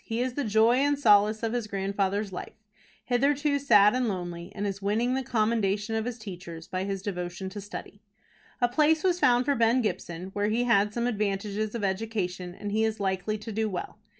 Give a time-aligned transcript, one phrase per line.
[0.03, 2.59] He is the joy and solace of his grandfather's life,
[3.05, 7.49] hitherto sad and lonely, and is winning the commendation of his teachers by his devotion
[7.49, 8.01] to study.
[8.61, 12.71] A place was found for Ben Gibson, where he had some advantages of education, and
[12.71, 13.99] he is likely to do well.